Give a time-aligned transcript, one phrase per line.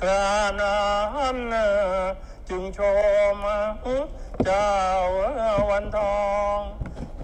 [0.00, 0.28] ครา
[0.60, 2.80] น้ำจึงช
[3.42, 3.44] ม
[4.44, 4.70] เจ้า
[5.70, 6.24] วันทอ
[6.56, 6.58] ง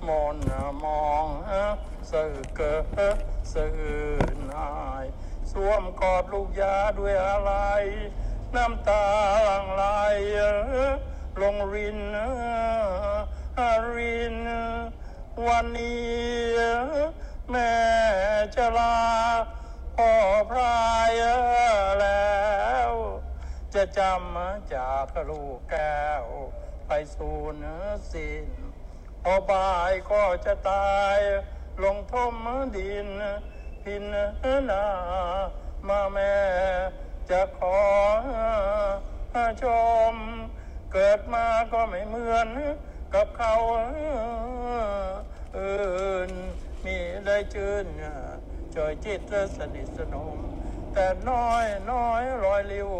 [0.06, 0.36] มน
[0.82, 1.26] มอง
[2.10, 2.74] สื่เกิ
[3.52, 3.76] สื่อ
[4.52, 4.72] นา
[5.02, 5.04] ย
[5.50, 7.52] สวมกอดลูกยาด้วยอะไร
[8.54, 9.04] น้ำตา
[9.44, 9.84] หลั่งไหล
[11.40, 11.98] ลงริน
[13.96, 14.36] ริน
[15.46, 16.56] วันนี้
[17.50, 17.72] แม่
[18.54, 18.96] จะลา
[19.96, 20.12] พ่อ
[20.50, 20.91] พระ
[23.84, 26.24] จะจำจากลูกแก้ว
[26.86, 28.46] ไปสู่เนื้อสิ้น
[29.22, 31.18] พอบายก็จะตาย
[31.82, 32.34] ลงทม
[32.76, 33.08] ดิน
[33.82, 34.14] พิน
[34.70, 34.86] นา
[35.88, 36.36] มาแม่
[37.30, 37.80] จะขอ
[39.62, 39.64] ช
[40.12, 40.14] ม
[40.92, 42.48] เกิดมาก็ไม่เหมือน
[43.14, 43.54] กับเขา
[45.56, 46.30] อื่น
[46.84, 47.86] มีได้จื่น
[48.74, 50.38] จอยจิตสนิทสนม
[50.94, 52.90] แต่น้อยน้อยลอยลิว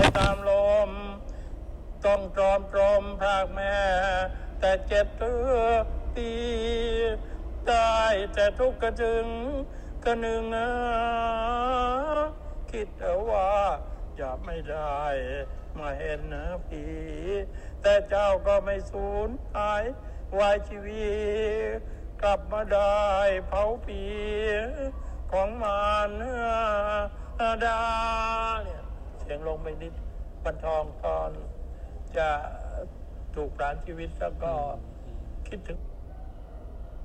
[0.00, 0.52] ไปตามล
[0.88, 0.90] ม
[2.04, 3.78] ต้องตรอมตรมพรากแม่
[4.60, 5.58] แต่เจ็บเตือ
[6.14, 6.32] ปี
[7.66, 7.98] ได้
[8.34, 9.26] แต่ทุกข์กระจึง
[10.04, 10.70] กระหนึ่งนะ
[12.70, 13.52] คิดเอาว่า
[14.20, 15.00] จะไม่ได้
[15.78, 16.84] มาเห็นนะผี
[17.82, 19.84] แต่เจ้าก็ไม่สูญหาย
[20.38, 21.14] วายชีวิ
[21.76, 21.78] ต
[22.22, 23.04] กลับมาได้
[23.48, 24.04] เผาผี
[25.32, 26.10] ของมาร
[27.64, 27.80] ดา
[28.64, 28.79] เนี่ย
[29.30, 29.94] เสียงลงไปนิด
[30.44, 31.30] บันทองตอน
[32.16, 32.28] จะ
[33.34, 34.52] ถูกปรานชีวิตแล้วก็
[35.48, 35.78] คิดถึง